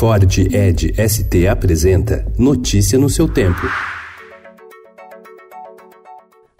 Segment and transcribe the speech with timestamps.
[0.00, 3.60] Ford Ed ST apresenta Notícia no seu tempo.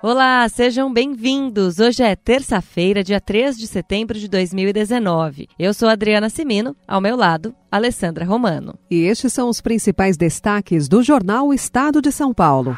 [0.02, 1.78] Olá, sejam bem-vindos.
[1.78, 5.48] Hoje é terça-feira, dia 3 de setembro de 2019.
[5.58, 8.78] Eu sou Adriana Simino, ao meu lado, Alessandra Romano.
[8.90, 12.76] E estes são os principais destaques do jornal Estado de São Paulo.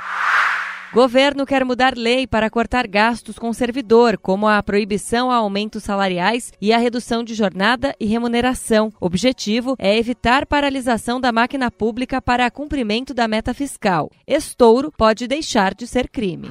[0.93, 6.53] Governo quer mudar lei para cortar gastos com servidor, como a proibição a aumentos salariais
[6.61, 8.93] e a redução de jornada e remuneração.
[9.01, 14.11] Objetivo é evitar paralisação da máquina pública para cumprimento da meta fiscal.
[14.27, 16.51] Estouro pode deixar de ser crime.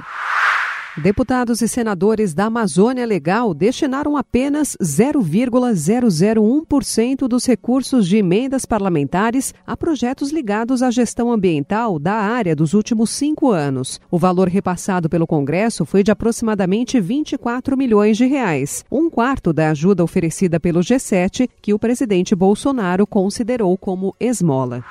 [0.98, 9.74] Deputados e senadores da Amazônia Legal destinaram apenas 0,001% dos recursos de emendas parlamentares a
[9.74, 13.98] projetos ligados à gestão ambiental da área dos últimos cinco anos.
[14.10, 19.70] O valor repassado pelo Congresso foi de aproximadamente 24 milhões de reais, um quarto da
[19.70, 24.84] ajuda oferecida pelo G7, que o presidente Bolsonaro considerou como esmola.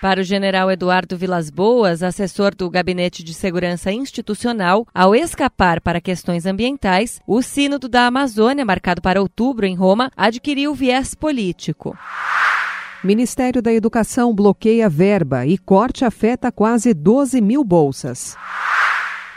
[0.00, 6.00] Para o general Eduardo Vilas Boas, assessor do Gabinete de Segurança Institucional, ao escapar para
[6.00, 11.94] questões ambientais, o Sínodo da Amazônia, marcado para outubro em Roma, adquiriu viés político.
[13.04, 18.38] Ministério da Educação bloqueia verba e corte afeta quase 12 mil bolsas.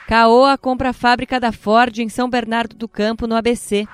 [0.07, 3.85] Caoa compra a fábrica da Ford em São Bernardo do Campo, no ABC.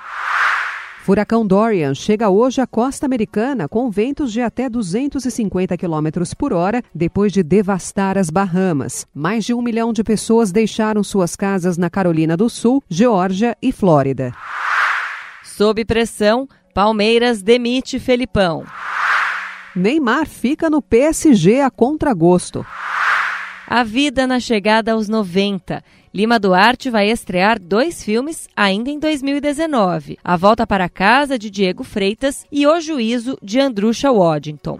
[1.10, 6.06] Furacão Dorian chega hoje à costa americana com ventos de até 250 km
[6.38, 9.04] por hora depois de devastar as Bahamas.
[9.12, 13.72] Mais de um milhão de pessoas deixaram suas casas na Carolina do Sul, Geórgia e
[13.72, 14.32] Flórida.
[15.42, 18.64] Sob pressão, Palmeiras demite Felipão.
[19.74, 22.64] Neymar fica no PSG a contragosto.
[23.72, 25.80] A vida na chegada aos 90.
[26.12, 31.84] Lima Duarte vai estrear dois filmes ainda em 2019: A Volta para Casa, de Diego
[31.84, 34.76] Freitas, e O Juízo, de Andrusha Waddington.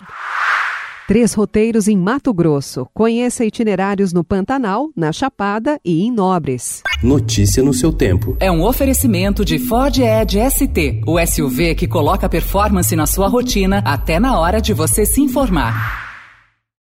[1.07, 2.85] Três roteiros em Mato Grosso.
[2.93, 6.83] Conheça itinerários no Pantanal, na Chapada e em Nobres.
[7.01, 8.37] Notícia no seu tempo.
[8.41, 13.85] É um oferecimento de Ford Edge ST, o SUV que coloca performance na sua rotina
[13.87, 16.10] até na hora de você se informar.